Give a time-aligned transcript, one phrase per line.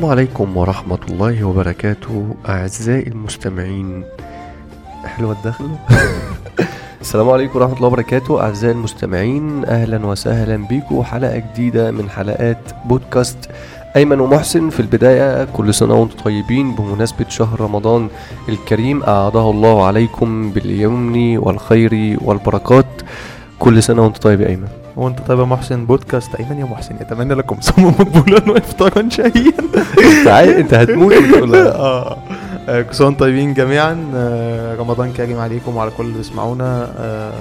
[0.00, 4.04] السلام عليكم ورحمة الله وبركاته أعزائي المستمعين.
[5.04, 5.78] حلوة الدخلة
[7.04, 9.64] السلام عليكم ورحمة الله وبركاته أعزائي المستمعين.
[9.64, 13.38] أهلا وسهلا بيكم حلقة جديدة من حلقات بودكاست
[13.96, 14.70] أيمن ومحسن.
[14.70, 18.08] في البداية كل سنة وأنتم طيبين بمناسبة شهر رمضان
[18.48, 19.02] الكريم.
[19.02, 23.02] أعاده الله عليكم باليمن والخير والبركات.
[23.58, 24.79] كل سنة وأنت طيب يا أيمن.
[24.96, 26.94] وانت طيب يا محسن بودكاست أيمن يا محسن.
[27.00, 29.52] يتمنى لكم صوم مقبولا وإفطارا شهيا.
[29.98, 32.16] انت انت هتموت وتقولها آه.
[32.68, 34.10] آه، وأنتم طيبين جميعا.
[34.14, 37.32] آه، رمضان كريم عليكم وعلى كل اللي بيسمعونا آه،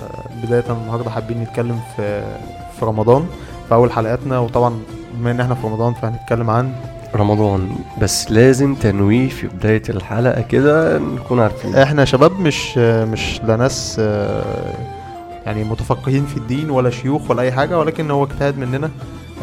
[0.44, 2.22] بداية النهارده حابين نتكلم في
[2.80, 3.26] في رمضان
[3.68, 4.40] في أول حلقاتنا.
[4.40, 4.80] وطبعا
[5.14, 6.72] بما إن إحنا في رمضان فهنتكلم عن
[7.16, 7.70] رمضان.
[8.02, 11.76] بس لازم تنويه في بداية الحلقة كده نكون عارفين.
[11.76, 14.74] إحنا شباب مش مش لا ناس آه،
[15.46, 18.92] يعني متفقهين في الدين ولا شيوخ ولا أي حاجة ولكن هو اجتهاد مننا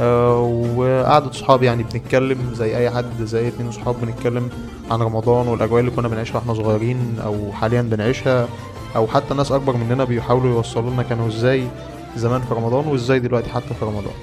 [0.00, 0.41] آه،
[0.77, 4.48] وقعدة صحاب يعني بنتكلم زي أي حد زي اتنين صحاب بنتكلم
[4.91, 8.48] عن رمضان والأجواء اللي كنا بنعيشها وإحنا صغيرين أو حاليا بنعيشها
[8.97, 11.69] أو حتى ناس أكبر مننا بيحاولوا يوصلوا لنا كانوا إزاي
[12.17, 14.14] زمان في رمضان وإزاي دلوقتي حتى في رمضان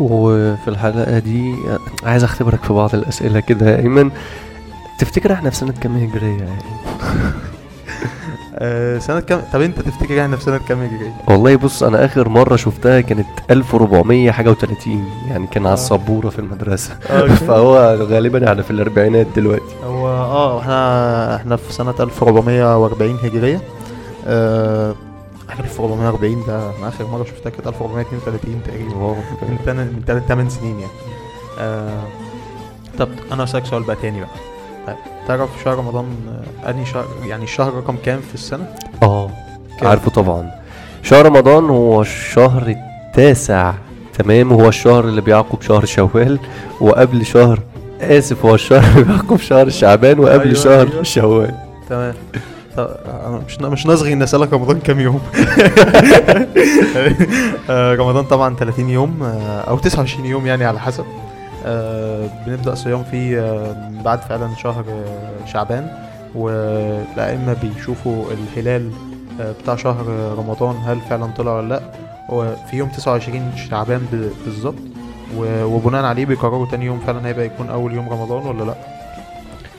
[0.00, 1.54] وفي الحلقة دي
[2.04, 4.10] عايز أختبرك في بعض الأسئلة كده يا أيمن
[4.98, 6.62] تفتكر إحنا في سنة كام هجرية يعني؟
[8.58, 12.28] آه، سنة كام؟ طب انت تفتكر إحنا في سنة كام هجرية؟ والله بص أنا آخر
[12.28, 14.86] مرة شفتها كانت 1400 حاجة و30
[15.28, 15.74] يعني كان على آه.
[15.74, 16.94] السبورة في المدرسة.
[17.48, 17.76] فهو
[18.10, 19.74] غالبا يعني في الأربعينات دلوقتي.
[19.84, 23.60] هو آه إحنا إحنا في سنة 1440 هجرية
[24.26, 24.94] آه
[25.58, 29.14] 1440 ده أنا آخر مرة شفتها كانت 1432 تقريبا.
[29.48, 29.76] من تن...
[29.76, 30.20] من تن...
[30.28, 30.92] 8 سنين يعني.
[31.60, 32.02] آه
[32.98, 34.28] طب أنا أسألك سؤال بقى تاني بقى.
[35.28, 36.04] تعرف شهر رمضان
[36.68, 39.30] أنهي شهر يعني الشهر رقم كام في السنة؟ آه؟
[39.82, 40.50] عارفه طبعا
[41.02, 42.76] شهر رمضان هو الشهر
[43.08, 43.72] التاسع
[44.18, 46.38] تمام هو الشهر اللي بيعقب شهر شوال
[46.80, 47.60] وقبل شهر
[48.00, 51.02] آسف هو الشهر اللي بيعقب شهر شعبان وقبل أيوة، شهر أيوة.
[51.02, 51.54] شوال
[51.88, 52.14] تمام
[52.78, 55.20] أنا مش مش ناصغي ان أسألك رمضان كام يوم
[57.70, 61.04] آه، رمضان طبعا 30 يوم آه، أو 29 يوم يعني على حسب
[62.46, 65.88] بنبدأ صيام فيه آه، بعد فعلا شهر آه، شعبان
[66.34, 68.90] والأئمة بيشوفوا الهلال
[69.40, 70.06] آه، بتاع شهر
[70.38, 71.80] رمضان هل فعلا طلع ولا لأ.
[72.28, 74.74] وفي يوم 29 شعبان بالظبط
[75.38, 78.74] وبناء عليه بيقرروا تاني يوم فعلا هيبقى يكون أول يوم رمضان ولا لأ.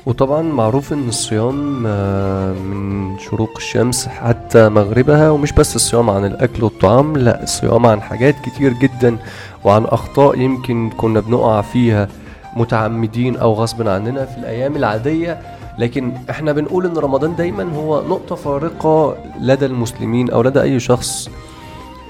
[0.05, 6.63] وطبعا معروف إن الصيام آه، من شروق الشمس حتى مغربها ومش بس الصيام عن الأكل
[6.63, 9.17] والطعام لأ الصيام عن حاجات كتير جدا
[9.67, 12.07] وعن أخطاء يمكن كنا بنقع فيها
[12.55, 15.39] متعمدين أو غصب عننا في الأيام العادية
[15.77, 21.29] لكن إحنا بنقول إن رمضان دايما هو نقطة فارقة لدى المسلمين أو لدى أي شخص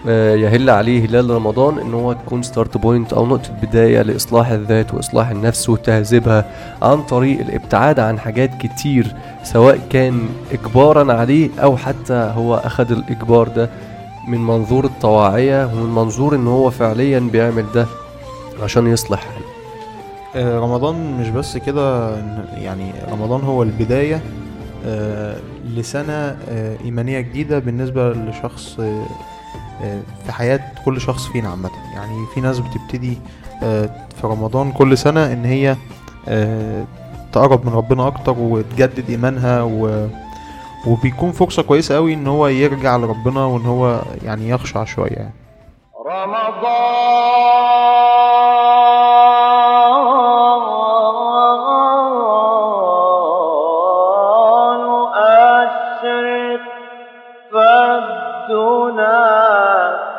[0.07, 4.93] آه، يهل عليه هلال رمضان إن هو تكون start point أو نقطة بداية لإصلاح الذات
[4.93, 6.45] وإصلاح النفس وتهذيبها
[6.81, 13.47] عن طريق الابتعاد عن حاجات كتير سواء كان اجبارا عليه أو حتى هو أخذ الإجبار
[13.47, 13.69] ده.
[14.27, 17.85] من منظور الطواعية ومن منظور إن هو فعليا بيعمل ده
[18.63, 19.19] عشان يصلح.
[19.25, 22.15] حاله رمضان مش بس كده
[22.57, 24.21] يعني رمضان هو البداية
[24.85, 25.37] آه،
[25.75, 26.13] لسنة
[26.49, 29.05] آه، إيمانية جديدة بالنسبة لشخص آه،
[30.25, 31.69] في حياة كل شخص فينا عامة.
[31.95, 33.17] يعني في ناس بتبتدي
[34.21, 35.75] في رمضان كل سنة إن هي
[37.31, 40.07] تقرب من ربنا أكتر وتجدد إيمانها و
[40.87, 45.33] وبيكون فرصة كويسة قوي إن هو يرجع لربنا وإن هو يعني يخشع شوية يعني.
[53.97, 54.81] رمضان
[55.15, 56.61] أشرق
[57.51, 59.17] فالدنا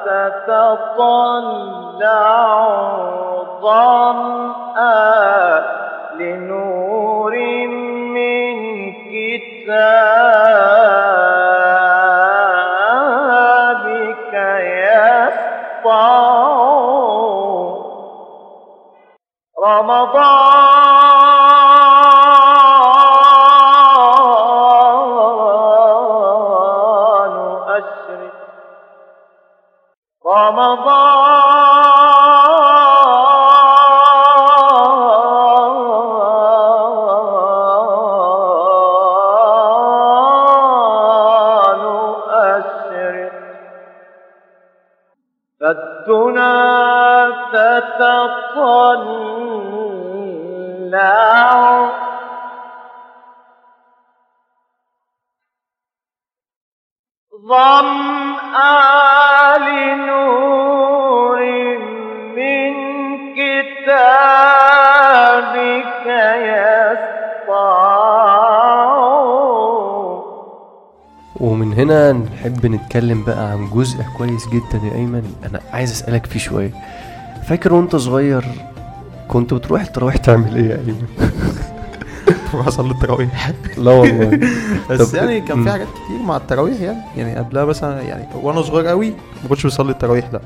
[0.05, 1.49] تتطلع
[3.63, 5.63] ظمأ
[6.19, 7.35] لنور
[8.15, 8.53] من
[8.93, 10.58] كتابك
[71.41, 75.33] ومن هنا نحب نتكلم بقى عن جزء كويس جدا يا أيمن.
[75.51, 76.71] أنا عايز أسألك فيه شوية.
[77.49, 78.45] فاكر وأنت صغير
[79.29, 81.07] كنت بتروح التراويح تعمل إيه يا أيمن؟
[82.53, 84.41] بروح اصلي التراويح لا والله.
[84.91, 85.65] بس يعني كان.
[85.65, 86.99] في حاجات كتير مع التراويح يعني.
[87.17, 89.11] يعني قبلها مثلا يعني وأنا صغير قوي
[89.43, 90.41] ما كنتش بصلي التراويح لا.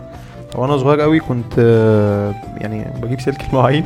[0.55, 3.85] وأنا صغير قوي كنت آه، يعني بجيب سلك المواعين.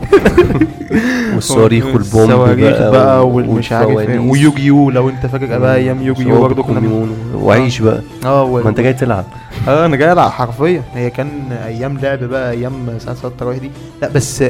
[1.35, 4.33] والصواريخ والبومب الصواريخ بقى, بقى والمش عارف إيه والفوانيس.
[4.33, 8.03] ويوجيو لو أنت فاكر بقى أيام يوجيو برضه كنا وكوميون وعيش بقى.
[8.25, 9.25] آه ما أنت جاي تلعب.
[9.69, 10.83] آه أنا جاي ألعب حرفيا.
[10.95, 13.71] هي كان أيام لعب بقى أيام ساعة صلاة التراويح دي.
[14.03, 14.45] لا بس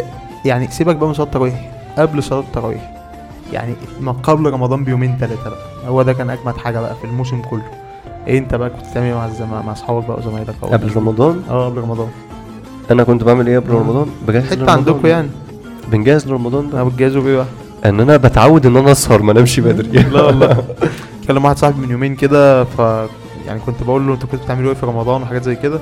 [0.44, 1.70] يعني سيبك بقى من صلاة التراويح.
[1.98, 2.92] قبل صلاة التراويح
[3.52, 5.88] يعني ما قبل رمضان بيومين ثلاثة بقى.
[5.88, 7.85] هو ده كان أجمد حاجة بقى في الموسم كله.
[8.26, 9.50] إيه أنت بقى كنت بتعمل إيه مع الزم...
[9.67, 12.08] مع أصحابك بقى وزمايلك قبل رمضان؟ آه قبل رمضان.
[12.90, 13.78] أنا كنت بعمل إيه قبل مم.
[13.78, 14.70] رمضان؟ بجهز حتة.
[14.70, 15.28] عندكم يعني.
[15.93, 16.87] بنجهز لرمضان بقى.
[16.87, 17.46] بتجهزوا بإيه بقى؟
[17.84, 20.02] إن أنا بتعود إن أنا أسهر ما أنامش بدري.
[20.12, 20.64] لا والله.
[21.28, 22.78] كلم واحد صاحبي من يومين كده ف
[23.46, 25.81] يعني كنت بقول له أنتوا كنتوا بتعملوا إيه في رمضان وحاجات زي كده؟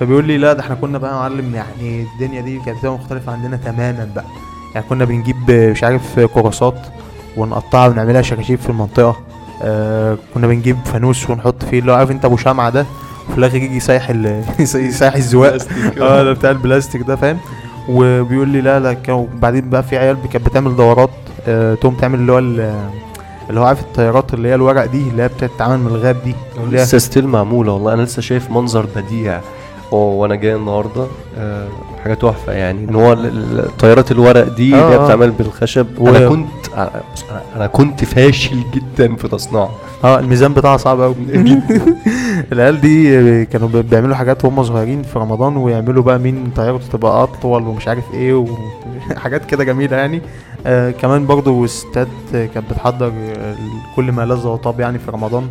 [0.00, 3.56] فبيقول لي لا ده إحنا كنا بقى معلم يعني الدنيا دي كانت بتبقى مختلفة عندنا
[3.56, 4.24] تماما بقى.
[4.74, 6.78] يعني كنا بنجيب مش عارف كراسات
[7.36, 9.16] ونقطعها ونعملها شكاشيف في المنطقة.
[9.62, 12.86] آه كنا بنجيب فانوس ونحط فيه اللي هو عارف انت أبو شمعة ده؟
[13.28, 14.10] وفي الآخر يجي يسيح
[14.60, 15.56] يسيح الزواق.
[16.00, 17.38] آه ده بتاع البلاستيك ده فاهم؟
[17.88, 21.10] وبيقول لي لا لا كانوا بعدين بقى في عيال كانت بتعمل دورات
[21.48, 22.80] آه تقوم تعمل اللي هو ال-
[23.50, 26.34] اللي هو عارف الطيارات اللي هي الورق دي اللي هي بتتعمل من الغاب دي.
[26.70, 27.92] لسه still معمولة والله.
[27.94, 29.40] أنا لسه شايف منظر بديع.
[29.92, 31.06] وأنا جاي النهارده.
[31.38, 31.68] آه،
[32.06, 33.16] حاجة تحفة يعني إن هو
[33.78, 35.02] طيارات الورق دي آه، اللي هي آه.
[35.04, 36.46] بتتعمل بالخشب و- أنا كنت
[37.56, 39.70] أنا كنت فاشل جدا في تصنيعها.
[40.04, 41.14] آه الميزان بتاعها صعب قوي
[42.52, 47.22] العيال دي كانوا بي- بيعملوا حاجات وهم صغيرين في رمضان ويعملوا بقى مين طيارته تبقى
[47.22, 48.34] أطول ومش عارف إيه
[49.10, 50.20] وحاجات كده جميلة يعني.
[50.66, 53.54] آه كمان برضو الستات كانت بتحضر آه،
[53.96, 55.46] كل ما لذ وطاب يعني في رمضان.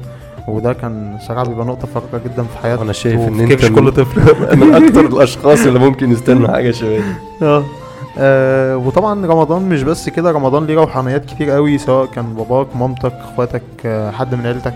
[0.47, 4.21] وده كان صراحة بيبقى نقطة فارقه جدا في حياتي أنا شايف إن أنت كل طفل.
[4.57, 7.03] من أكتر الأشخاص اللي ممكن يستنوا حاجة شبه دي.
[7.45, 7.63] آه.
[8.18, 13.13] آه، وطبعا رمضان مش بس كده رمضان ليه روحانيات كتير قوي سواء كان باباك مامتك
[13.13, 14.74] اخواتك آه، حد من عيلتك.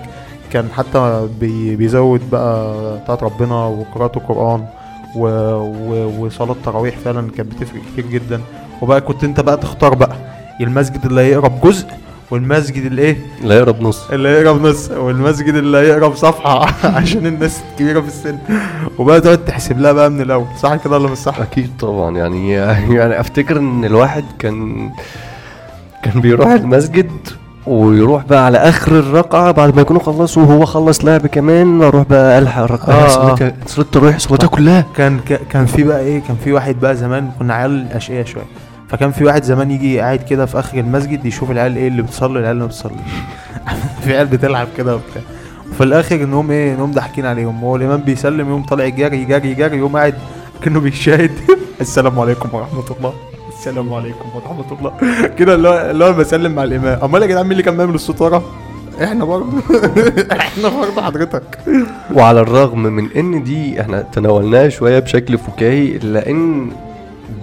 [0.52, 2.76] كان حتى بي بيزود بقى
[3.08, 4.66] طاعة ربنا وقراءة القرآن
[5.16, 5.28] و
[5.90, 8.42] و وصلاة التراويح فعلا كانت بتفرق كتير جدا.
[8.82, 10.16] وبقى كنت أنت بقى تختار بقى.
[10.62, 11.88] المسجد اللي هيقرا بجزء
[12.32, 14.10] والمسجد اللي إيه؟ لا يقرب نص.
[14.12, 16.66] اللي هيقرا بنص والمسجد اللي هيقرا بصفحة
[16.98, 18.38] عشان الناس الكبيرة في السن.
[18.98, 20.46] وبقى تقعد تحسب لها بقى من الأول.
[20.60, 22.18] صح كده ولا مش صح؟ أكيد طبعا.
[22.18, 22.52] يعني
[22.98, 24.90] يعني أفتكر إن الواحد كان
[26.04, 27.12] كان بيروح المسجد
[27.68, 32.40] ويروح بقى على آخر الرقعه بعد ما يكونوا خلصوا وهو خلص لعب كمان أروح بقى
[32.40, 34.86] ألحق الرقعه آه، صليت صليت التراويح صلاتها كلها.
[34.96, 38.44] كان كان في بقى إيه؟ كان في واحد بقى زمان كنا عيال اشقياء شوية.
[38.90, 42.34] فكان في واحد زمان يجي قاعد كده في آخر المسجد يشوف العيال إيه اللي بتصلي
[42.34, 43.12] والعيال اللي ما بتصليش.
[44.04, 45.22] في عيال بتلعب كده وبتاع.
[45.72, 47.60] وفي الآخر انهم إيه انهم ضاحكين عليهم.
[47.60, 50.16] هو الإمام بيسلم يقوم طالع جري جري جري يقوم قاعد
[50.64, 51.32] كأنه بيشاهد.
[51.82, 53.14] السلام عليكم ورحمة الله.
[53.58, 54.94] السلام عليكم ورحمة الله.
[55.38, 57.00] كده اللي هو اللي هو بسلم مع الإمام.
[57.04, 58.44] أمال يا جدعان مين اللي كان بيعمل الصوت ورا؟
[59.04, 59.58] إحنا برضه.
[60.32, 61.60] إحنا برضه حضرتك.
[62.14, 66.72] وعلى الرغم من إن دي إحنا تناولناها شوية بشكل فكاهي الا ان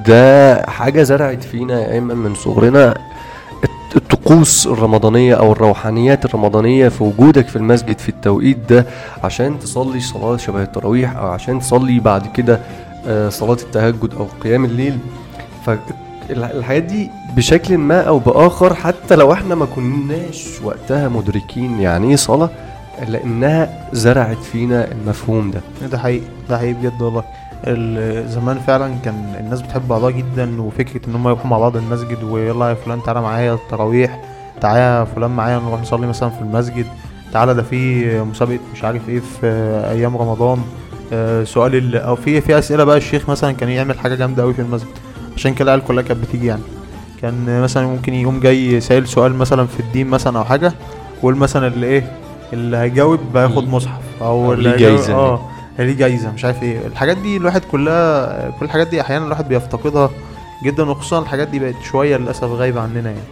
[0.07, 2.95] ده حاجة زرعت فينا يا ايمن من صغرنا.
[3.97, 8.87] الطقوس الرمضانية أو الروحانيات الرمضانية في وجودك في المسجد في التوقيت ده
[9.25, 12.61] عشان تصلي صلاة شبه التراويح أو عشان تصلي بعد كده
[13.07, 14.99] آه، صلاة التهجد أو قيام الليل.
[15.66, 22.50] فالحاجات دي بشكل ما أو بآخر حتى لو إحنا ما كناش وقتها مدركين يعني صلاة
[23.02, 25.61] الا انها زرعت فينا المفهوم ده.
[25.88, 27.21] ده حقيقي ده حقيقي بجد والله.
[27.21, 27.46] ال-
[28.29, 32.69] زمان فعلا كان الناس بتحب بعضها جدا وفكرة إن هم يروحوا مع بعض المسجد ويلا
[32.69, 34.21] يا فلان تعالى معايا التراويح
[34.61, 36.87] تعالى يا فلان معايا نروح نصلي مثلا في المسجد
[37.33, 39.47] تعالى ده في مسابقة مش عارف إيه في
[39.91, 40.59] أيام رمضان.
[41.13, 41.97] آه، سؤال ال...
[41.97, 44.89] أو في في أسئلة بقى الشيخ مثلا كان يعمل حاجة جامدة قوي في المسجد
[45.37, 46.63] عشان كده العيال كلها كانت بتيجي يعني.
[47.23, 50.73] كان مثلا ممكن يقوم جاي سائل سؤال مثلا في الدين مثلا أو حاجة
[51.17, 52.13] ويقول مثلا اللي إيه
[52.53, 55.41] اللي هيجاوب هياخد مصحف أو اللي هيجاوب- آه.
[55.78, 56.87] ليه جايزة مش عارف إيه.
[56.87, 60.11] الحاجات دي الواحد كلها كل الحاجات دي أحيانا الواحد بيفتقدها
[60.64, 63.23] جدا وخصوصا الحاجات دي بقت شوية للأسف غايبة عننا يعني.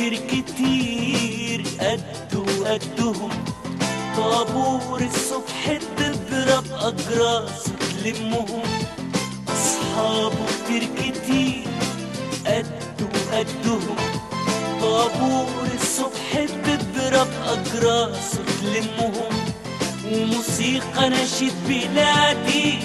[0.00, 3.30] كتير كتير قد وقدهم.
[4.16, 7.64] طابور الصبح تضرب أجراس
[8.04, 8.62] تلمهم
[9.48, 11.68] أصحابه كتير كتير
[12.46, 12.66] قد
[13.02, 13.96] وقدهم.
[14.80, 19.34] طابور الصبح تضرب أجراس تلمهم
[20.12, 22.78] وموسيقى نشيد بلادي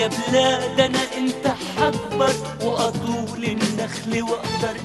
[0.00, 4.76] يا بلاد أنا أنت حكبر وأطول النخل وأقدر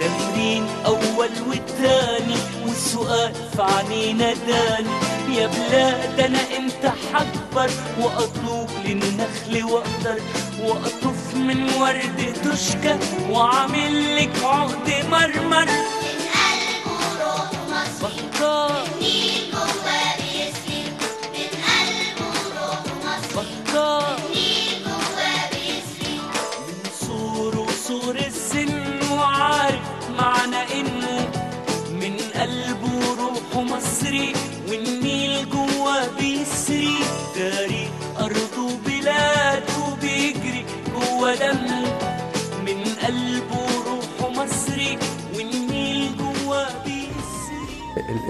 [0.00, 4.88] تمرين أول والتاني والسؤال في عنينا تاني
[5.36, 10.18] يا بلاد أنا أنت حكبر وأطول النخل وأقدر
[10.62, 12.96] وأطف من ورد تشكى
[13.30, 15.68] وعامل لك عقد مرمر.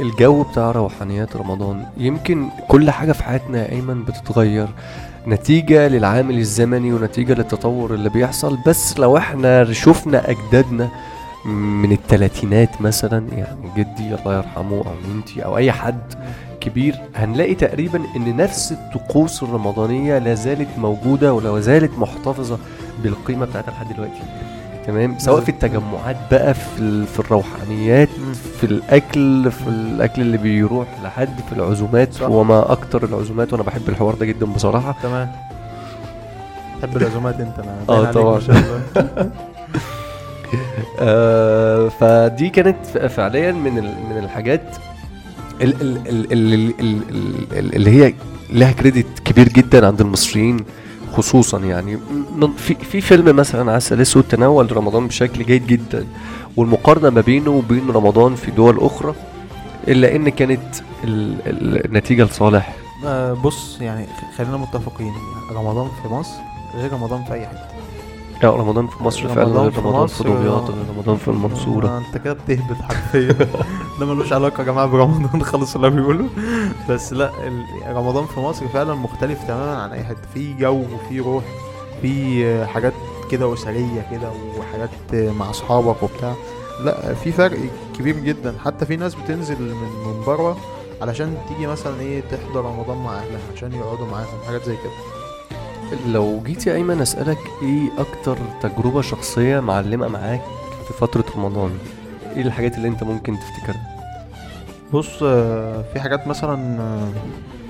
[0.00, 4.68] الجو بتاع روحانيات رمضان يمكن كل حاجة في حياتنا يا أيمن بتتغير
[5.26, 10.88] نتيجة للعامل الزمني ونتيجة للتطور اللي بيحصل بس لو إحنا شفنا أجدادنا
[11.46, 16.14] من التلاتينات مثلا يعني جدي الله يرحمه أو ننتي أو أي حد
[16.60, 22.58] كبير هنلاقي تقريبا إن نفس الطقوس الرمضانية لا زالت موجودة ولا زالت محتفظة
[23.02, 24.22] بالقيمة بتاعتها لحد دلوقتي.
[24.86, 28.08] تمام؟ سواء في التجمعات بقى في في الروحانيات
[28.60, 32.28] في الأكل في الأكل اللي بيروح لحد في العزومات صح.
[32.28, 34.96] وما أكتر العزومات وأنا بحب الحوار ده جدا بصراحة.
[35.02, 35.32] تمام.
[36.82, 38.40] تحب العزومات أنت؟ أنا عليك طبعاً.
[41.00, 43.74] آه فدي كانت فعليا من
[44.10, 44.62] من الحاجات
[45.60, 48.14] ال- ال- ال- ال- ال- ال- ال- اللي هي
[48.52, 50.56] لها كريدت كبير جدا عند المصريين.
[51.16, 51.98] خصوصا يعني.
[52.56, 56.06] في في فيلم مثلا عسل اسود تناول رمضان بشكل جيد جدا
[56.56, 59.14] والمقارنة ما بينه وبين رمضان في دول أخرى
[59.88, 60.60] إلا إن كانت
[61.04, 62.74] ال- ال- النتيجة لصالح.
[63.06, 64.06] آه، بص يعني
[64.38, 65.12] خلينا متفقين
[65.56, 66.36] رمضان في مصر
[66.74, 67.73] غير رمضان في أي حتة.
[68.44, 71.86] لا رمضان في مصر فعلا رمضان في رمضان في دمياط رمضان في المنصورة.
[71.88, 73.32] آه، انت كده بتهبط حرفيا.
[74.00, 76.26] ده ملوش علاقة يا جماعة برمضان خالص اللي بيقولوا
[76.90, 80.18] بس لا ال- رمضان في مصر فعلا مختلف تماما عن أي حتة.
[80.34, 81.44] في جو وفي روح
[82.02, 82.92] في حاجات
[83.30, 86.34] كده أسرية كده وحاجات مع أصحابك وبتاع.
[86.84, 87.58] لا في فرق
[87.98, 88.54] كبير جدا.
[88.64, 89.74] حتى في ناس بتنزل من
[90.06, 90.56] من بره
[91.02, 94.92] علشان تيجي مثلا إيه تحضر رمضان مع أهلها عشان يقعدوا معاهم حاجات زي كده.
[96.06, 100.42] لو جيت يا أيمن أسألك إيه أكتر تجربة شخصية معلمة معاك
[100.88, 101.78] في فترة رمضان؟
[102.36, 103.94] إيه الحاجات اللي أنت ممكن تفتكرها؟
[104.92, 107.08] بص آه، في حاجات مثلا آه،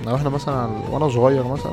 [0.07, 1.73] لو إحنا مثلا وأنا صغير مثلا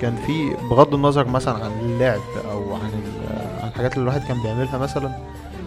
[0.00, 4.42] كان في بغض النظر مثلا عن اللعب أو عن ال- عن الحاجات اللي الواحد كان
[4.42, 5.12] بيعملها مثلا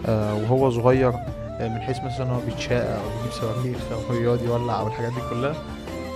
[0.06, 1.12] آه، وهو صغير
[1.60, 3.78] آه، من حيث مثلا هو بيتشاقى أو بيجيب صواريخ
[4.10, 5.54] أو يقعد يولع أو الحاجات دي كلها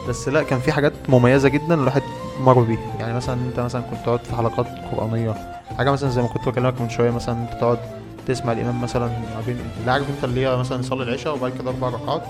[0.09, 2.03] بس لا كان في حاجات مميزة جدا الواحد
[2.41, 2.79] مر بيها.
[3.01, 5.35] يعني مثلا أنت مثلا كنت تقعد في حلقات قرآنية.
[5.79, 7.79] حاجة مثلا زي ما كنت بكلمك من شوية مثلا أنت تقعد
[8.27, 11.71] تسمع الإمام مثلا ما بين اللي عارف أنت اللي هي مثلا يصلي العشاء وبعد كده
[11.71, 12.23] أربع ركعات.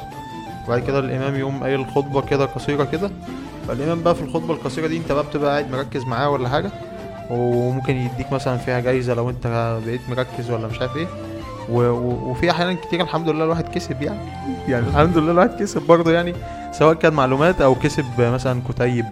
[0.67, 3.11] وبعد كده الإمام يقوم قايل خطبة كده قصيرة كده.
[3.69, 6.71] فالإمام بقى في الخطبة القصيرة دي أنت بقى بتبقى قاعد مركز معاه ولا حاجة.
[7.31, 9.47] وممكن يديك مثلا فيها جايزة لو أنت
[9.87, 11.07] بقيت مركز ولا مش عارف إيه.
[11.71, 11.81] و...
[11.81, 12.31] و...
[12.31, 14.19] وفي أحيانا كتير الحمد لله الواحد كسب يعني.
[14.69, 16.35] يعني الحمد لله الواحد كسب برضه يعني.
[16.83, 19.07] سواء كان معلومات أو كسب مثلا كتيب.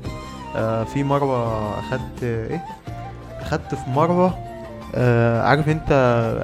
[0.57, 2.65] آه في مره أخدت إيه؟
[3.41, 4.39] أخدت في مره
[4.95, 5.91] آه عارف أنت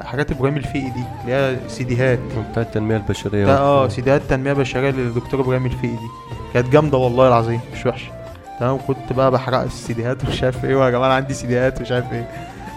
[0.05, 2.19] حاجات إبراهيم الفقي دي اللي هي سيديهات.
[2.51, 3.59] بتاع التنمية البشرية.
[3.59, 6.09] آه سيديهات تنميه بشريه للدكتور إبراهيم الفقي دي.
[6.55, 8.13] كانت جامدة والله العظيم مش وحشة.
[8.61, 12.13] تمام كنت بقى بحرق السيديهات ومش عارف إيه ويا جماعة أنا عندي سيديهات ومش عارف
[12.13, 12.29] إيه.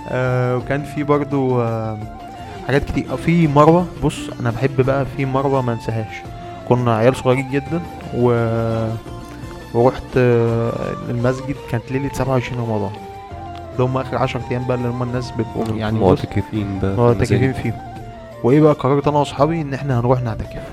[0.10, 1.98] آه وكان في برضو آه
[2.68, 3.18] حاجات كتير.
[3.18, 6.15] في مره بص أنا بحب بقى في مره ما أنساهاش.
[6.70, 7.82] كنا عيال صغيرين جدا.
[8.18, 8.30] و
[9.74, 10.72] ورحت آه،
[11.10, 11.56] المسجد.
[11.72, 12.92] كانت ليلة 27 رمضان.
[13.74, 17.54] اللي هم آخر 10 أيام بقى اللي هم الناس بيبقوا يعني معتكفين بقى في معتكفين.
[17.54, 17.74] فيهم.
[18.44, 20.63] وإيه بقى قررت أنا وأصحابي؟ إن إحنا هنروح نعتكف.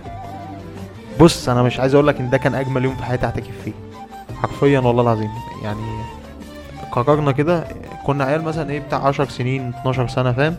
[1.21, 3.73] بص أنا مش عايز أقول لك إن ده كان أجمل يوم في حياتي أعتكف فيه.
[4.43, 5.31] حرفيا والله العظيم.
[5.64, 5.81] يعني
[6.93, 7.64] قررنا كده
[8.07, 10.57] كنا عيال مثلا إيه بتاع 10 سنين 12 سنة فاهم؟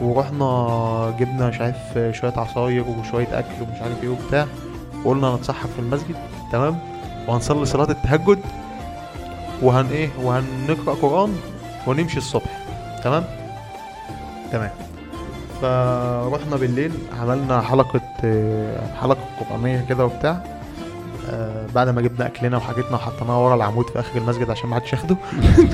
[0.00, 4.46] ورحنا جبنا مش عارف شوية عصاير وشوية أكل ومش عارف إيه وبتاع.
[5.04, 6.16] وقلنا نتسحب في المسجد
[6.52, 6.78] تمام؟
[7.28, 8.38] وهنصلي صلاة التهجد
[9.62, 11.36] وهن إيه؟ وهنقرأ قرآن
[11.86, 12.58] ونمشي الصبح
[13.04, 13.24] تمام؟
[14.52, 14.70] تمام.
[15.62, 20.42] فرحنا بالليل عملنا حلقة آه، حلقة قرآنية كده وبتاع.
[21.30, 24.92] آه، بعد ما جبنا أكلنا وحاجتنا وحطيناها ورا العمود في آخر المسجد عشان ما حدش
[24.92, 25.16] ياخده.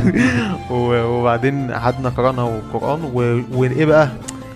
[0.70, 4.08] وبعدين قعدنا قرأنا القرآن و- وإيه بقى؟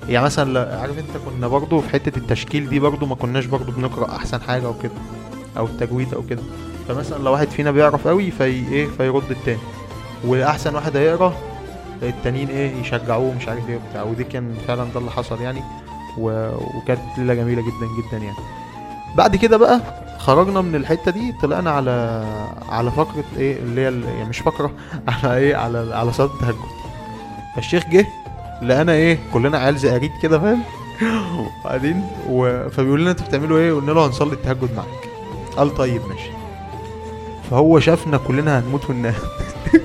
[0.09, 3.73] يعني مثلا لا- عارف انت كنا برضو في حتة التشكيل دي برضو ما كناش برضو
[3.73, 4.93] بنقرأ أحسن حاجة وكده
[5.57, 6.43] أو التجويد أو كده.
[6.89, 9.59] فمثلا لو واحد فينا بيعرف قوي في إيه فيرد التاني.
[10.25, 11.35] واحسن واحد هيقرأ
[12.03, 14.03] التانيين إيه يشجعوه مش عارف إيه وبتاع.
[14.03, 15.63] ودي كان فعلا ده اللي حصل يعني.
[16.19, 16.51] و...
[16.77, 18.37] وكانت ليلة جميلة جدا جدا يعني.
[19.17, 19.81] بعد كده بقى
[20.19, 22.25] خرجنا من الحتة دي طلعنا على
[22.69, 24.71] على فقرة إيه اللي هي يعني مش فقرة
[25.23, 26.57] على إيه على على صلاه التهجد.
[27.57, 28.07] فالشيخ جه
[28.63, 30.63] لقانا إيه كلنا عيال زقاريد كده فاهم؟
[31.65, 32.69] وبعدين و...
[32.69, 35.09] فبيقول لنا أنتوا بتعملوا إيه؟ قلنا له هنصلي التهجد معاك.
[35.57, 36.31] قال طيب ماشي.
[37.51, 39.15] فهو شافنا كلنا هنموت وننام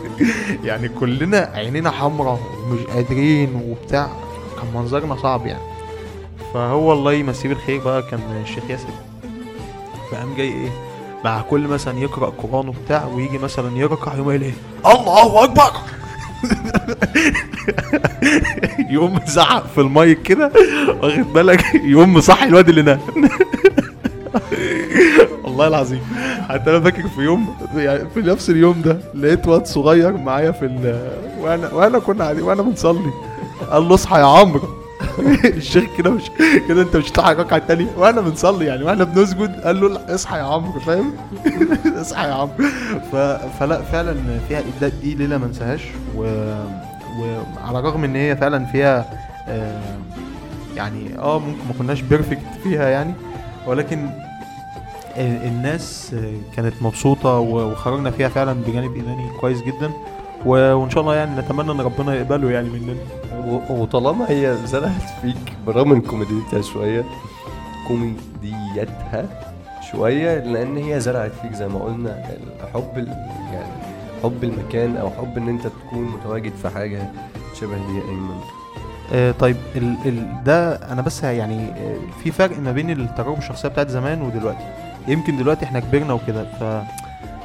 [0.63, 4.07] يعني كلنا عينينا حمراء ومش قادرين وبتاع.
[4.61, 5.63] كان منظرنا صعب يعني.
[6.53, 8.87] فهو الله يمسيه بالخير بقى كان الشيخ ياسر.
[10.11, 10.69] فقام جاي إيه
[11.25, 14.53] مع كل مثلا يقرأ قران وبتاع ويجي مثلا يركع يقوم قايل إيه
[14.85, 15.71] الله أكبر!
[18.89, 20.51] يقوم مزعق في المايك كده
[21.01, 22.99] واخد بالك؟ يقوم مصحي الواد اللي نام.
[25.43, 26.01] والله العظيم.
[26.49, 30.65] حتى أنا فاكر في يوم يعني في نفس اليوم ده لقيت واد صغير معايا في
[30.65, 31.09] ال
[31.41, 33.11] وأنا وأنا كنا وأنا بنصلي.
[33.71, 34.82] قال له اصحى يا عمرو.
[35.45, 36.23] الشيخ كده مش
[36.67, 39.61] كده انت مش هتلحق الركعه التانيه وأنا بنصلي يعني وإحنا بنسجد.
[39.61, 41.13] قال له اصحى يا عمرو فاهم؟
[42.01, 42.53] اصحى يا عمرو.
[43.11, 43.15] ف...
[43.59, 44.15] فلا فعلا
[44.47, 45.81] فيها ده دي ليلة ما انساهاش.
[46.17, 46.21] و...
[47.19, 49.05] وعلى الرغم إن هي فعلا فيها
[49.47, 49.81] آه
[50.75, 53.13] يعني آه ممكن ما كناش بيرفكت فيها يعني.
[53.67, 54.09] ولكن
[55.17, 56.15] ال- الناس
[56.55, 59.91] كانت مبسوطة و- وخرجنا فيها فعلا بجانب إيماني كويس جدا.
[60.45, 62.95] و- وإن شاء الله يعني نتمنى إن ربنا يقبله يعني مننا.
[63.69, 67.03] وطالما هي زرعت فيك برغم من كوميديتها شوية
[67.87, 69.25] كوميديتها
[69.91, 73.07] شوية لأن هي زرعت فيك زي ما قلنا ال-
[73.53, 73.73] يعني
[74.23, 77.09] حب المكان أو حب إن أنت تكون متواجد في حاجة
[77.61, 78.39] شبه دي أيمن.
[79.13, 83.69] آه طيب ال ال ده أنا بس يعني آه في فرق ما بين التجارب الشخصية
[83.69, 84.65] بتاعت زمان ودلوقتي.
[85.07, 86.63] يمكن دلوقتي إحنا كبرنا وكده ف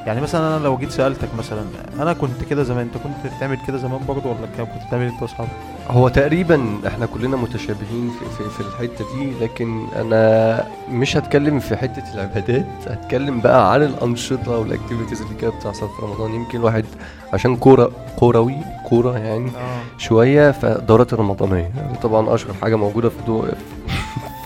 [0.06, 1.62] يعني مثلا أنا لو جيت سألتك مثلا
[2.00, 5.50] أنا كنت كده زمان أنت كنت بتعمل كده زمان برضه ولا كنت بتعمل أنت وأصحابك؟
[5.88, 11.76] هو تقريبا إحنا كلنا متشابهين في, في, في الحتة دي لكن أنا مش هتكلم في
[11.76, 16.34] حتة العبادات هتكلم بقى عن الأنشطة والاكتيفيتيز اللي كانت بتحصل في رمضان.
[16.34, 16.84] يمكن الواحد
[17.32, 18.56] عشان كورة كروي
[18.88, 19.98] كورة يعني آه.
[19.98, 21.70] شوية فالدورات الرمضانية.
[22.02, 23.44] طبعا أشهر حاجة موجودة في دو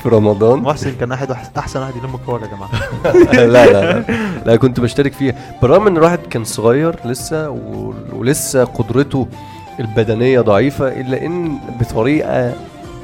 [0.03, 0.59] في رمضان.
[0.59, 2.71] محسن كان أحد أحسن واحد يلم الكورة يا جماعة.
[3.47, 4.05] لا لا لا.
[4.47, 5.35] لا كنت بشترك فيها.
[5.63, 9.27] بالرغم إن الواحد كان صغير لسه و- ولسه قدرته
[9.81, 12.53] البدنية ضعيفة إلا إن بطريقه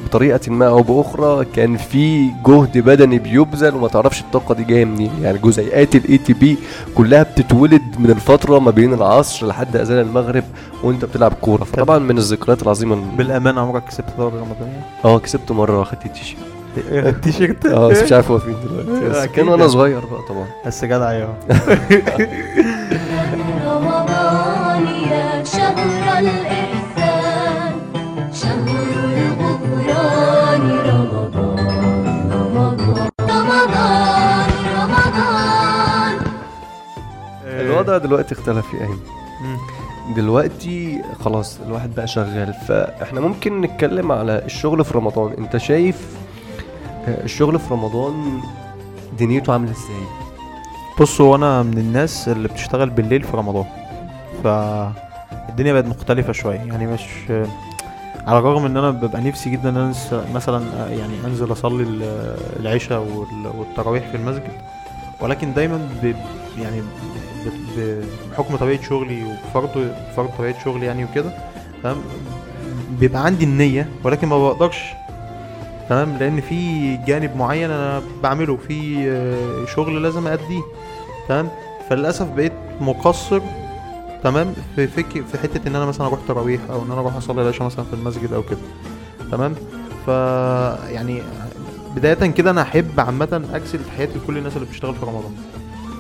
[0.07, 5.11] بطريقة ما أو بأخرى كان في جهد بدني بيبذل وما تعرفش الطاقة دي جاية منين.
[5.23, 6.57] يعني جزيئات ال ATP
[6.95, 10.45] كلها بتتولد من الفترة ما بين العصر لحد أذان المغرب
[10.83, 11.65] وأنت بتلعب كورة.
[11.65, 12.97] فطبعا من الذكريات العظيمة.
[13.17, 16.41] بالأمانة عمرك كسبت دوري رمضانية؟ آه كسبت مرة واخدت التيشيرت
[17.09, 17.67] التيشيرت.
[17.67, 19.05] آه بس مش عارف هو فين دلوقتي.
[19.09, 19.69] بس كان وأنا.
[19.69, 20.47] صغير بقى طبعا.
[20.67, 21.35] بس جدع أيوه
[23.67, 27.73] رمضان يا شهر الإحسان
[28.33, 28.69] شهر
[29.09, 31.93] الغفران رمضان
[32.33, 36.19] رمضان رمضان رمضان
[37.47, 38.99] الوضع دلوقتي اختلف يا ايمن.
[40.17, 42.55] دلوقتي خلاص الواحد بقى شغال.
[42.69, 45.33] فإحنا ممكن نتكلم على الشغل في رمضان.
[45.39, 45.97] أنت شايف
[47.25, 48.41] الشغل في رمضان
[49.19, 50.07] دنيته عاملة إزاي؟
[51.01, 53.65] بص هو أنا من الناس اللي بتشتغل بالليل في رمضان
[54.45, 56.57] فالدنيا بقت مختلفة شوية.
[56.59, 57.03] يعني مش
[58.27, 59.93] على الرغم إن أنا ببقى نفسي جدا إن أنا
[60.35, 64.53] مثلا يعني أنزل أصلي ال- العشاء وال- والتراويح في المسجد
[65.21, 65.89] ولكن دايما
[66.63, 66.83] يعني
[68.33, 71.31] بحكم طبيعة شغلي وفرض فرض طبيعة شغلي يعني وكده
[71.83, 71.97] تمام
[73.01, 74.85] بيبقى عندي النية ولكن ما بقدرش
[75.89, 80.63] تمام؟ لأن في جانب معين أنا بعمله في آه، شغل لازم أديه
[81.29, 81.49] تمام؟
[81.91, 83.41] فللأسف بقيت مقصر
[84.25, 87.43] تمام؟ في فك في حتة إن أنا مثلا أروح تراويح أو إن أنا أروح أصلي
[87.43, 88.59] العشاء مثلا في المسجد أو كده
[89.33, 89.55] تمام؟
[90.07, 90.09] ف
[90.93, 91.23] يعني
[91.97, 95.33] بداية كده أنا أحب عامة أكسل تحياتي لكل الناس اللي بتشتغل في رمضان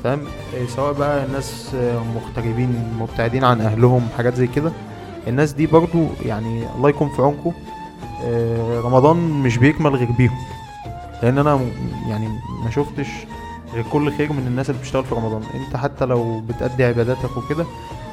[0.05, 0.21] تمام؟
[0.57, 4.73] آه، سواء بقى الناس آه، مغتربين مبتعدين عن أهلهم حاجات زي كده
[5.29, 7.53] الناس دي برضو يعني الله يكون في عونكم.
[8.85, 10.39] رمضان مش بيكمل غير بيهم.
[11.23, 11.61] لأن أنا
[12.09, 12.29] يعني
[12.65, 13.07] ما شفتش
[13.75, 15.43] غير كل خير من الناس اللي بتشتغل في رمضان.
[15.55, 17.65] أنت حتى لو بتأدي عباداتك وكده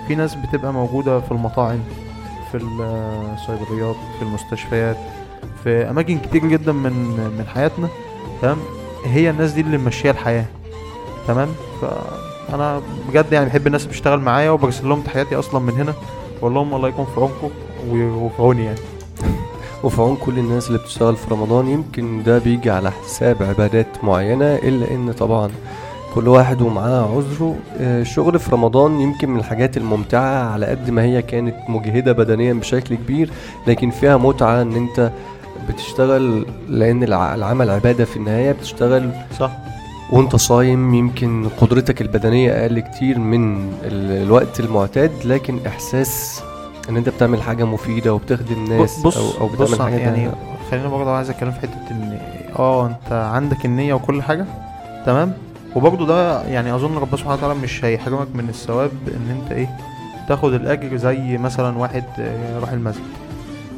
[0.07, 1.79] في ناس بتبقى موجودة في المطاعم
[2.51, 4.97] في الصيدليات في المستشفيات
[5.63, 6.91] في أماكن كتير جدا من
[7.37, 7.87] من حياتنا
[8.41, 8.57] تمام؟
[9.05, 10.45] هي الناس دي اللي ماشية الحياة
[11.27, 11.47] تمام؟
[11.81, 15.93] فانا بجد يعني بحب الناس اللي بتشتغل معايا وبرسل لهم تحياتي أصلا من هنا.
[16.39, 17.49] بقول لهم الله يكون في عونكم
[17.89, 18.79] و- وفي عوني يعني.
[19.85, 24.45] وفي عون كل الناس اللي بتشتغل في رمضان يمكن ده بيجي على حساب عبادات معينة
[24.55, 25.49] إلا إن طبعا
[26.15, 27.55] كل واحد ومعاه عذره.
[27.79, 32.53] آه، الشغل في رمضان يمكن من الحاجات الممتعة على قد ما هي كانت مجهدة بدنيا
[32.53, 33.29] بشكل كبير
[33.67, 35.11] لكن فيها متعة إن أنت
[35.69, 39.51] بتشتغل لأن الع- العمل عبادة في النهاية بتشتغل صح.
[40.11, 46.41] وأنت صايم يمكن قدرتك البدنية أقل كتير من ال- الوقت المعتاد لكن إحساس
[46.89, 50.31] إن أنت بتعمل حاجة مفيدة وبتخدم ناس بص أو, أو بص بتعمل حاجة يعني تانية.
[50.71, 52.19] خلينا برضه عايز أتكلم في حتة إن
[52.59, 54.45] آه أنت عندك النية وكل حاجة
[55.05, 55.33] تمام؟
[55.75, 59.69] وبرضه ده يعني أظن ربنا سبحانه وتعالى مش هيحرمك من الثواب إن أنت إيه
[60.27, 63.03] تاخد الأجر زي مثلا واحد آه، راح المسجد.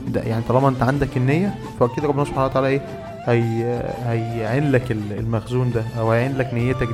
[0.07, 2.81] ده يعني طالما أنت عندك النية فأكيد ربنا سبحانه وتعالى إيه
[3.25, 6.93] هي هيعين لك ال- المخزون ده أو هيعين لك نيتك دي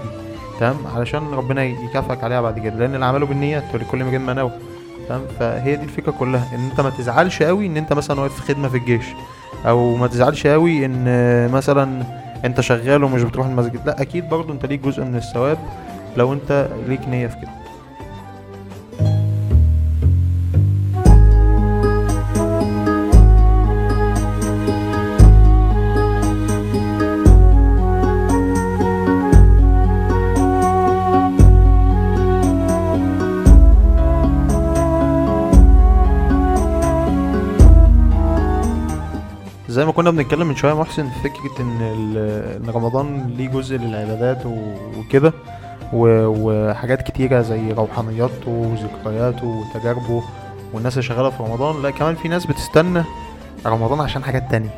[0.60, 4.52] تمام؟ علشان ربنا يكافئك عليها بعد كده لأن الأعمال بالنيات ولكل امرئ ما نوى
[5.10, 8.54] تمام؟ فهي دي الفكرة كلها إن أنت ما تزعلش قوي إن أنت مثلا واقف في
[8.54, 9.06] خدمة في الجيش
[9.66, 12.04] أو ما تزعلش قوي إن مثلا
[12.46, 15.58] أنت شغال ومش بتروح المسجد لأ أكيد برضو أنت ليك جزء من الثواب
[16.18, 17.63] لو أنت ليك نية في كده.
[39.74, 41.82] زي ما كنا بنتكلم من شوية محسن في فكرة إن
[42.58, 44.46] إن رمضان ليه جزء للعبادات
[44.98, 45.34] وكده
[45.94, 50.24] وحاجات كتيرة زي روحانياته وذكرياته وتجاربه
[50.74, 51.82] والناس اللي شغالة في رمضان.
[51.82, 53.04] لا كمان في ناس بتستنى
[53.66, 54.70] رمضان عشان حاجات تانية.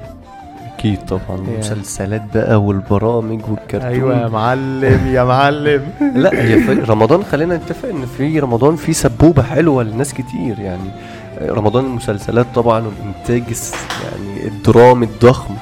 [0.74, 1.38] أكيد طبعا.
[1.38, 3.88] المسلسلات بقى والبرامج والكرتون.
[3.90, 5.84] أيوه يا معلم يا معلم.
[6.16, 10.92] لا هي رمضان خلينا نتفق إن في رمضان في سبوبة حلوة لناس كتير يعني.
[11.42, 13.58] رمضان المسلسلات طبعا والإنتاج
[14.04, 15.56] يعني الدرامي الضخم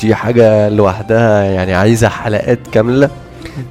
[0.00, 3.10] دي حاجة لوحدها يعني عايزة حلقات كاملة.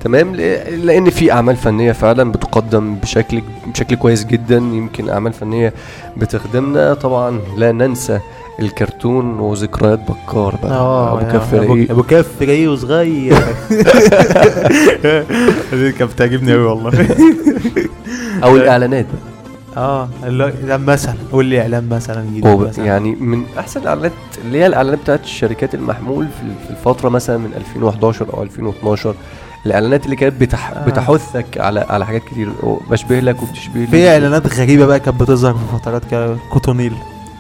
[0.04, 5.74] تمام؟ لأن في أعمال فنية فعلا بتقدم بشكل بشكل كويس جدا يمكن أعمال فنية
[6.18, 6.94] بتخدمنا.
[6.94, 8.20] طبعا لا ننسى
[8.60, 10.72] الكرتون وذكريات بكار بقى.
[11.12, 13.34] أبو يا- كف أبو- رقيق أبو كف رقيق وصغير.
[15.74, 17.08] دي كانت بتعجبني قوي والله.
[18.44, 19.31] أو الإعلانات بقى.
[19.78, 22.86] آه اللي ده مثلا قول لي إعلان مثلا جديد مثلا.
[22.86, 24.12] يعني من أحسن الإعلانات
[24.46, 26.28] اللي هي الإعلانات بتاعت الشركات المحمول
[26.64, 29.16] في الفترة مثلا من 2011 أو 2012
[29.66, 30.72] الإعلانات اللي كانت بتح...
[30.72, 30.86] آه.
[30.86, 32.52] بتحثك على على حاجات كتير
[32.90, 36.94] بشبه لك وبتشبه لي في إعلانات غريبة بقى كانت بتظهر في فترات كده كوتونيل.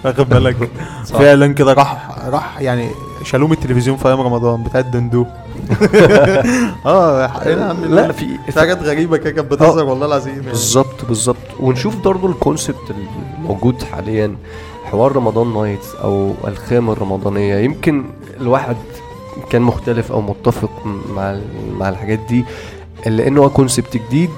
[0.06, 0.70] واخد بالك
[1.16, 2.90] اعلان كده راح راح يعني
[3.24, 5.26] شالوه من التلفزيون في أيام رمضان بتاع الدندو
[6.86, 10.48] آه يا عم؟ لا في في حاجات غريبة كده كانت بتظهر والله العظيم يعني.
[10.48, 11.38] بالظبط بالظبط.
[11.60, 12.96] ونشوف برضو ال concept
[13.40, 14.36] الموجود حاليا
[14.86, 17.56] حوار رمضان nights أو الخيام الرمضانية.
[17.56, 18.06] يمكن
[18.42, 18.76] الواحد
[19.50, 20.70] كان مختلف أو متفق
[21.16, 21.38] مع
[21.80, 22.46] مع الحاجات دي
[23.08, 24.30] إلا إنه هو concept جديد.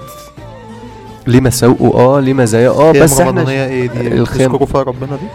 [1.27, 5.27] ليه مساوئه آه ليه مزايا آه بس إحنا رمضانية إيه دي؟ الخيام- ربنا دي؟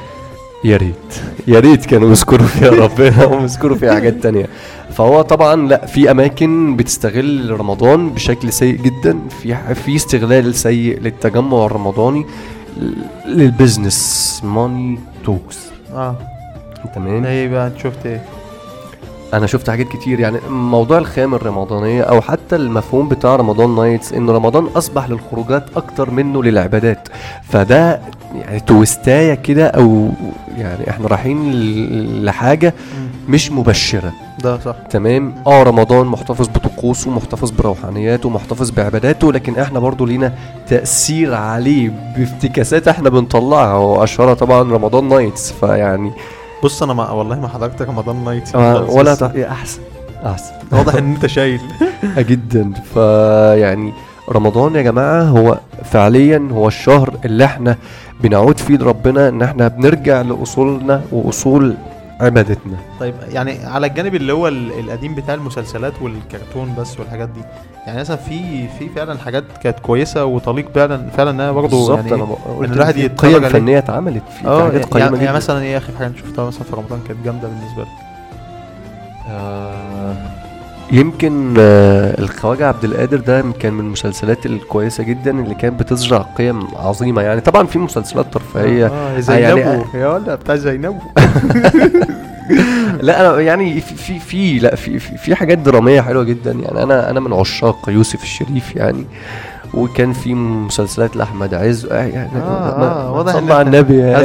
[0.65, 1.15] يا ريت.
[1.47, 3.25] يا ريت كانوا يذكروا فيها ربنا.
[3.27, 4.47] ويذكروا فيها حاجات تانية.
[4.93, 9.19] فهو طبعا لا في أماكن بتستغل رمضان بشكل سيء جدا.
[9.43, 12.27] في في استغلال سيء للتجمع الرمضاني
[13.27, 15.59] لل business money talks
[15.95, 16.17] آه.
[16.95, 18.23] تمام؟ إيه بقى شفت إيه
[19.35, 24.31] أنا شفت حاجات كتير يعني موضوع الخيام الرمضانية أو حتى المفهوم بتاع رمضان nights ان
[24.31, 27.09] رمضان أصبح للخروجات أكتر منه للعبادات.
[27.49, 28.01] فده
[28.35, 30.09] يعني تويستاية كده أو
[30.59, 31.53] يعني إحنا رايحين
[32.25, 32.75] لحاجة
[33.29, 34.13] مش مبشرة.
[34.45, 34.75] ده صح.
[34.91, 40.33] تمام؟ آه رمضان محتفظ بطقوسه محتفظ بروحانياته محتفظ بعباداته لكن إحنا برضو لينا
[40.69, 46.13] تأثير عليه بافتكاسات إحنا بنطلعها وأشهرها طبعا رمضان nights فيعني
[46.65, 48.57] بص أنا ما والله ما حضرت رمضان night
[48.91, 49.23] ولا ت...
[49.23, 49.81] يا أحسن.
[50.27, 50.53] أحسن.
[50.73, 51.61] واضح إن أنت شايل.
[52.31, 52.73] جدا.
[52.95, 53.93] فيعني
[54.29, 57.77] رمضان يا جماعة هو فعليا هو الشهر اللي إحنا
[58.21, 61.75] بنعود فيه لربنا إن إحنا بنرجع لأصولنا وأصول
[62.21, 62.77] عبادتنا.
[63.01, 67.41] طيب يعني على الجانب اللي هو ال- القديم بتاع المسلسلات والكرتون بس والحاجات دي
[67.87, 72.13] يعني مثلا في في فعلا حاجات كانت كويسة وتليق فعلا فعلا انها برضه يعني
[72.59, 73.49] قلت الواحد يتفرج قيم.
[73.49, 75.33] فنية اتعملت في, آه حاجات يعني, قيمة يعني جدا.
[75.33, 77.89] مثلا إيه آخر حاجة شفتها مثلا في رمضان كانت جامدة بالنسبة لك؟
[79.31, 79.88] آه،
[80.93, 86.63] يمكن آه، الخواجة عبد القادر ده كان من المسلسلات الكويسة جدا اللي كانت بتزرع قيم
[86.77, 87.41] عظيمة يعني.
[87.41, 88.87] طبعا في مسلسلات ترفيهية.
[88.87, 90.99] آه يعني- زينبو يا ولا بتاع زينبو.
[93.03, 96.83] لا أنا يعني في في, في لا في, في حاجات درامية حلوة جدا يعني.
[96.83, 99.05] أنا أنا من عشاق يوسف الشريف يعني.
[99.75, 101.87] وكان في مسلسلات لأحمد عز.
[101.87, 104.19] آه، يعني آه آه ما واضح على النبي يا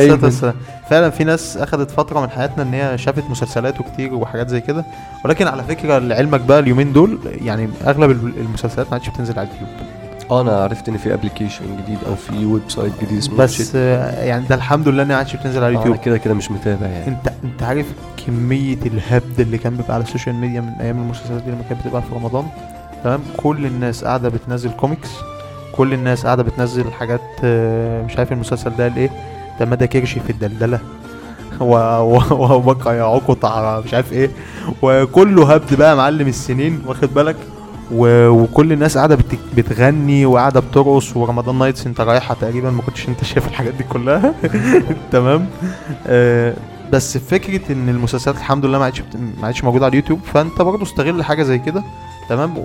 [0.93, 4.85] فعلا في ناس اخذت فترة من حياتنا إن هي شافت مسلسلات وكتير وحاجات زي كده.
[5.25, 9.47] ولكن على فكرة لعلمك بقى اليومين دول يعني أغلب الم- المسلسلات ما عادش بتنزل على
[9.47, 9.69] اليوتيوب.
[10.31, 14.45] آه أنا عرفت إن في application جديد أو في website جديد اسمه بس آه، يعني
[14.47, 16.05] ده الحمد لله انها ما عادش بتنزل على أنا اليوتيوب.
[16.05, 17.07] كده كده مش متابع يعني.
[17.07, 17.85] أنت أنت عارف
[18.27, 21.81] كمية الهبد اللي كان بيبقى على ال social media من أيام المسلسلات دي لما كانت
[21.81, 22.45] بتبقى في رمضان؟
[23.03, 25.09] تمام؟ كل الناس قاعدة بتنزل كوميكس
[25.75, 29.09] كل الناس قاعدة بتنزل حاجات آه، مش عارف المسلسل ده الايه
[29.61, 30.79] مدى كرشي في الدلدلة
[31.61, 34.29] وبقى يا قطع مش عارف إيه
[34.81, 37.35] وكله هبد بقى معلم السنين واخد بالك.
[37.91, 39.37] وكل الناس قاعدة بت...
[39.57, 44.33] بتغني وقاعدة بترقص ورمضان نايتس أنت رايحة تقريبا ما كنتش أنت شايف الحاجات دي كلها
[45.11, 45.45] تمام
[46.07, 46.53] آه
[46.93, 49.01] بس فكرة إن المسلسلات الحمد لله ما عادش.
[49.41, 51.83] ما عادش موجودة على اليوتيوب فأنت برضه استغل حاجة زي كده
[52.29, 52.57] تمام.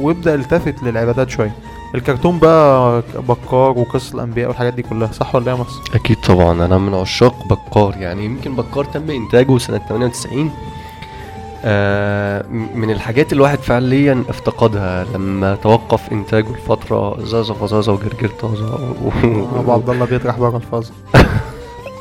[0.00, 1.52] وابدأ التفت للعبادات شوية
[1.96, 6.64] الكرتون بقى بكار وقصص الأنبياء والحاجات دي كلها صح ولا إيه يا مصر؟ أكيد طبعا
[6.66, 10.50] أنا من عشاق بكار يعني يمكن بكار تم إنتاجه سنة 98
[11.64, 19.60] آه من الحاجات الواحد فعليا افتقدها لما توقف إنتاجه لفترة زازا فزازا وجرجير طازه و-
[19.60, 20.88] أبو عبد الله بيطرح بره الفاظ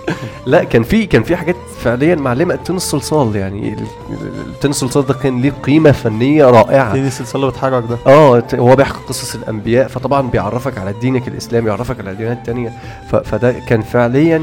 [0.46, 2.54] لا كان في كان في حاجات فعليا معلمة.
[2.54, 6.94] التين الصلصال يعني ال- ال- التين الصلصال ده كان ليه قيمة فنية رائعة.
[6.94, 7.98] تاني السلسله اللي بتحرك ده.
[8.08, 12.72] آه هو بيحكي قصص الأنبياء فطبعا بيعرفك على دينك الإسلامي يعرفك على الديانات التانية.
[13.12, 14.42] ف- فده كان فعليا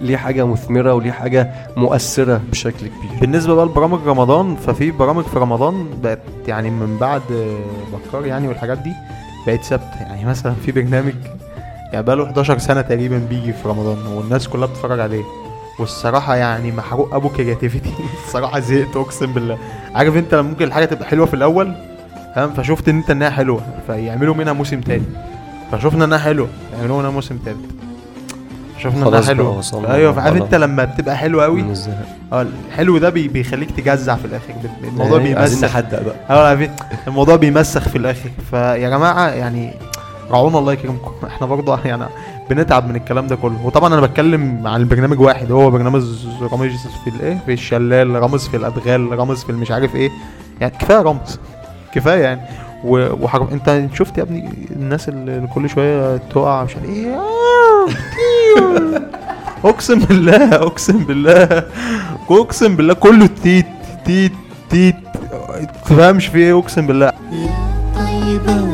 [0.00, 3.20] ليه- حاجة مثمرة وليه حاجة مؤثرة بشكل كبير.
[3.20, 7.22] بالنسبة بقى لبرامج رمضان ففي برامج في رمضان بقت يعني من بعد
[7.92, 8.92] بكار يعني والحاجات دي
[9.46, 10.00] بقت ثابتة.
[10.00, 11.12] يعني مثلا في برنامج
[11.92, 15.22] يعني بقى له 11 سنة تقريبا بيجي في رمضان والناس كلها بتتفرج عليه.
[15.78, 17.92] والصراحة يعني محروق أبو كرياتيفيتي
[18.26, 19.58] الصراحة زهقت أقسم بالله.
[19.94, 21.74] عارف أنت لما ممكن الحاجة تبقى حلوة في الأول
[22.34, 25.04] فاهم فشفت إن أنت إنها حلوة فيعملوا منها موسم تاني
[25.72, 27.56] فشفنا إنها حلوة يعملوا منها موسم تالت.
[28.78, 29.62] شفنا إنها حلوة.
[29.88, 30.42] أيوه فعارف.
[30.42, 31.64] أنت لما بتبقى حلوة قوي
[32.32, 34.54] آه الحلو ده بي بيخليك تجزع في الآخر.
[34.84, 36.48] الموضوع يعني عايزين بيمسخ نحدق بقى.
[36.48, 36.70] عارفين
[37.06, 38.30] الموضوع بيمسخ في الآخر.
[38.50, 39.74] فيا جماعة يعني
[40.30, 41.12] رعونا الله يكرمكم.
[41.26, 42.04] إحنا برضه يعني
[42.50, 43.66] بنتعب من الكلام ده كله.
[43.66, 45.52] وطبعا أنا بتكلم عن البرنامج واحد.
[45.52, 46.02] هو برنامج
[46.52, 50.10] رامز في الايه في الشلال رامز في الأدغال رامز في المش عارف إيه.
[50.60, 51.38] يعني كفاية رمز.
[51.94, 52.40] كفاية يعني.
[52.84, 53.48] و- وحرام.
[53.52, 57.16] أنت شفت يا ابني الناس اللي كل شوية تقع مش عارف إيه؟
[59.64, 61.64] أقسم بالله أقسم بالله.
[62.30, 63.66] أقسم بالله كله تيت
[64.04, 64.32] تيت
[64.70, 64.94] تيت.
[65.84, 67.12] تفهمش في إيه؟ أقسم بالله.
[67.96, 68.71] طيبة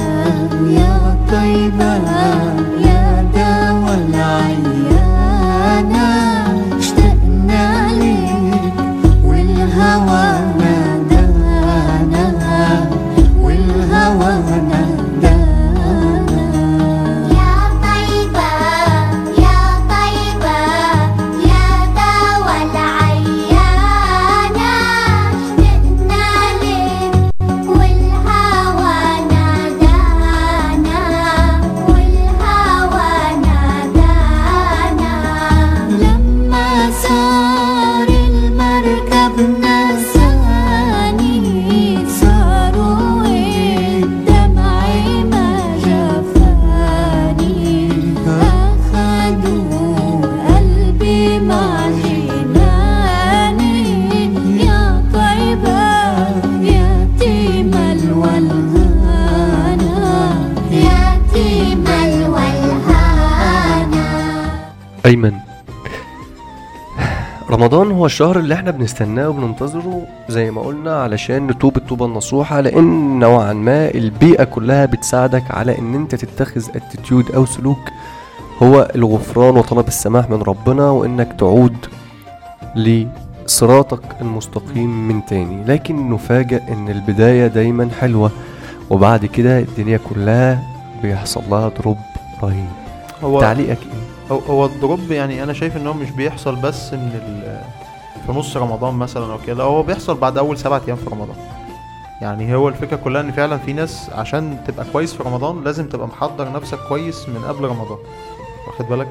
[65.08, 65.32] أيمن.
[67.50, 73.18] رمضان هو الشهر اللي إحنا بنستناه وبننتظره زي ما قلنا علشان نتوب التوبة النصوحة لأن
[73.18, 77.78] نوعا ما البيئة كلها بتساعدك على إن أنت تتخذ اتيتيود أو سلوك
[78.62, 81.76] هو الغفران وطلب السماح من ربنا وإنك تعود
[82.76, 85.64] لصراطك المستقيم من تاني.
[85.64, 88.30] لكن نفاجأ إن البداية دايما حلوة
[88.90, 90.62] وبعد كده الدنيا كلها
[91.02, 91.96] بيحصل لها drop
[92.42, 92.68] رهيب.
[93.22, 96.92] هو تعليقك إيه؟ هو, هو ال drop يعني أنا شايف إن هو مش بيحصل بس
[96.92, 97.42] من
[98.26, 101.36] في نص رمضان مثلا أو كده هو بيحصل بعد أول سبعة أيام في رمضان.
[102.20, 106.08] يعني هو الفكرة كلها إن فعلا في ناس عشان تبقى كويس في رمضان لازم تبقى
[106.08, 107.98] محضر نفسك كويس من قبل رمضان.
[108.66, 109.08] واخد بالك؟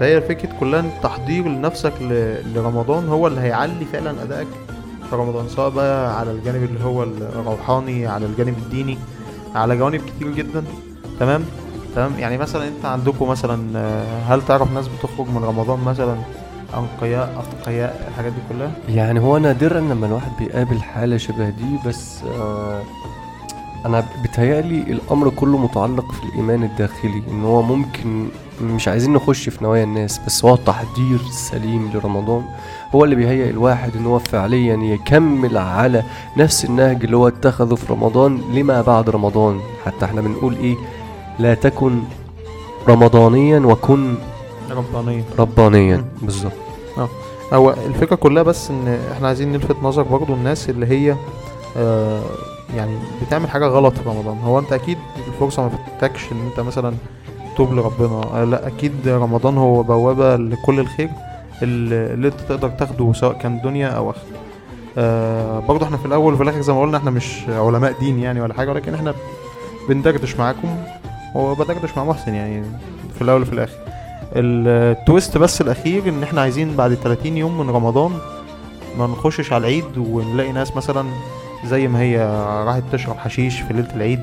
[0.00, 1.92] فهي الفكرة كلها إن التحضير لنفسك
[2.54, 4.48] لرمضان هو اللي هيعلي فعلا أدائك
[5.10, 8.98] في رمضان سواء بقى على الجانب اللي هو الروحاني على الجانب الديني
[9.54, 10.64] على جوانب كتير جدا.
[11.20, 11.44] تمام؟
[11.98, 16.16] تمام يعني مثلا أنت عندكم مثلا آه، هل تعرف ناس بتخرج من رمضان مثلا؟
[16.76, 22.22] أنقياء أتقياء الحاجات دي كلها؟ يعني هو نادرا لما الواحد بيقابل حالة شبه دي بس
[22.24, 22.82] آه
[23.86, 28.28] أنا بيتهيألي الأمر كله متعلق في الإيمان الداخلي إن هو ممكن
[28.62, 32.42] مش عايزين نخش في نوايا الناس بس هو التحضير السليم لرمضان.
[32.94, 36.02] هو اللي بيهيئ الواحد إن هو فعليا يكمل على
[36.36, 39.60] نفس النهج اللي هو اتخذه في رمضان لما بعد رمضان.
[39.84, 40.76] حتى إحنا بنقول إيه؟
[41.38, 42.00] لا تكن
[42.88, 44.14] رمضانيا وكن
[45.38, 45.96] ربانيا.
[45.96, 46.04] مم.
[46.22, 46.52] بالظبط.
[47.52, 51.16] هو الفكرة كلها بس إن إحنا عايزين نلفت نظر برضو الناس اللي هي
[51.76, 52.22] آه
[52.76, 52.96] يعني
[53.26, 54.38] بتعمل حاجة غلط في رمضان.
[54.38, 54.98] هو أنت أكيد
[55.28, 56.94] الفرصة ما فاتتكش إن أنت مثلا
[57.56, 58.22] توب لربنا.
[58.34, 61.08] آه لا أكيد رمضان هو بوابة لكل الخير
[61.62, 64.22] اللي أنت تقدر تاخده سواء كان دنيا أو آخرة.
[64.98, 68.40] آه برضو إحنا في الأول وفي الآخر زي ما قلنا إحنا مش علماء دين يعني
[68.40, 69.14] ولا حاجة ولكن إحنا
[69.88, 70.68] بندردش معاكم.
[71.38, 72.62] وبدردش مع محسن يعني
[73.14, 73.76] في الأول وفي الآخر.
[74.36, 78.12] التويست بس الأخير إن إحنا عايزين بعد 30 يوم من رمضان
[78.98, 81.08] ما نخشش على العيد ونلاقي ناس مثلا
[81.64, 82.18] زي ما هي
[82.66, 84.20] راحت تشرب حشيش في ليلة العيد.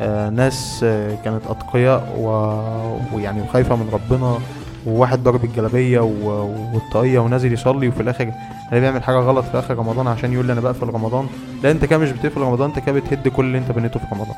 [0.00, 4.38] آه ناس آه كانت أتقياء و- ويعني وخايفة من ربنا
[4.86, 8.32] وواحد ضرب الجلابية و- والطاقية ونازل يصلي وفي الآخر
[8.68, 11.26] اللي بيعمل حاجة غلط في آخر رمضان عشان يقول لي أنا بقفل رمضان.
[11.62, 14.34] لا أنت كده مش بتقفل رمضان أنت كده بتهد كل اللي أنت بنيته في رمضان.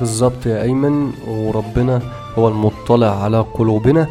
[0.00, 2.02] بالظبط يا أيمن وربنا
[2.38, 4.06] هو المطلع على قلوبنا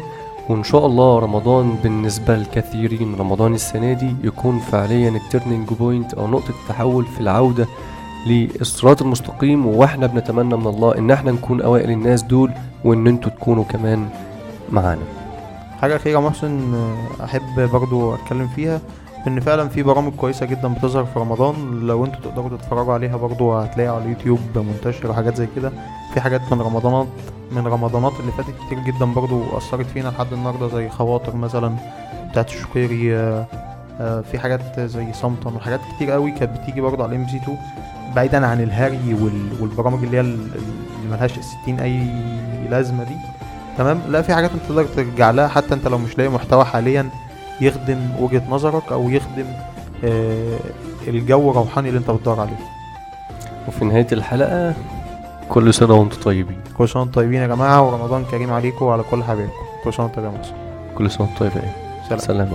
[0.48, 6.26] وإن شاء الله رمضان بالنسبة لكثيرين رمضان السنة دي يكون فعليا ال turning point أو
[6.26, 7.66] نقطة تحول في العودة
[8.26, 12.52] للصراط المستقيم وإحنا بنتمنى من الله إن إحنا نكون أوائل الناس دول
[12.84, 14.08] وإن أنتوا تكونوا كمان
[14.72, 15.02] معانا.
[15.80, 16.74] حاجة أخيرة محسن
[17.24, 18.80] أحب برضو أتكلم فيها.
[19.26, 21.80] إن فعلا في برامج كويسة جدا بتظهر في رمضان.
[21.86, 25.72] لو أنتوا تقدروا تتفرجوا عليها برضو هتلاقيها على اليوتيوب منتشرة وحاجات زي كده.
[26.14, 27.06] في حاجات من رمضانات
[27.52, 31.76] من رمضانات اللي فاتت كتير جدا برضو أثرت فينا لحد النهاردة زي خواطر مثلا
[32.30, 33.46] بتاعت الشقيري آه،
[34.00, 37.58] آه، في حاجات زي صمتا وحاجات كتير قوي كانت بتيجي برضو على إم سي 2
[38.16, 42.06] بعيدا عن الهري وال- والبرامج اللي هي ال- اللي ملهاش 60 أي
[42.70, 43.14] لازمة دي.
[43.78, 47.08] تمام؟ لا في حاجات أنت تقدر ترجع لها حتى أنت لو مش لاقي محتوى حاليا.
[47.60, 49.46] يخدم وجهة نظرك أو يخدم
[50.04, 50.58] آه
[51.08, 52.58] الجو الروحاني اللي أنت بتدور عليه.
[53.68, 54.74] وفي نهاية الحلقة
[55.48, 56.60] كل سنة وأنتم طيبين.
[56.78, 59.54] كل سنة وأنتم طيبين يا جماعة ورمضان كريم عليكم وعلى كل حبايبكم.
[59.84, 60.40] كل سنة وأنتم طيبين
[60.98, 61.72] كل سنة وأنتم طيبين.
[62.08, 62.20] سلام.
[62.20, 62.48] سلام